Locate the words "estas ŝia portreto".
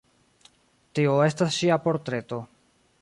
1.25-2.41